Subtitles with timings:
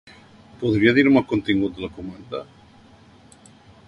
[0.61, 2.41] Podria dir-me el contingut de la comanda?